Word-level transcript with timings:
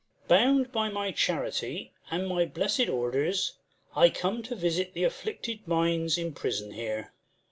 Bound 0.27 0.71
by 0.71 0.89
my 0.89 1.11
charity, 1.11 1.93
and 2.09 2.27
my 2.27 2.43
blessed 2.43 2.89
orders, 2.89 3.59
I 3.95 4.09
come 4.09 4.41
to 4.41 4.55
visit 4.55 4.93
the 4.95 5.03
afflicted 5.03 5.67
minds 5.67 6.17
In 6.17 6.33
prison 6.33 6.71
here. 6.71 7.13